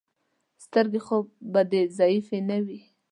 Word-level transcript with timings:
سترګې 0.63 0.99
خو 1.05 1.17
به 1.51 1.61
دې 1.71 1.81
ضعیفې 1.97 2.39
نه 2.49 2.57
وي. 2.65 2.79